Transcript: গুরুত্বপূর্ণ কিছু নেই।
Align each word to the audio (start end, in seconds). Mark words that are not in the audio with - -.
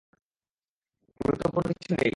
গুরুত্বপূর্ণ 1.21 1.69
কিছু 1.71 1.93
নেই। 1.93 2.09